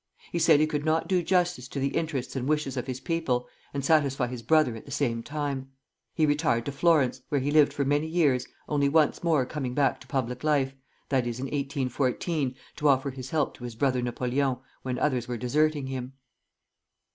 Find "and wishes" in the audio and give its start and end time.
2.35-2.75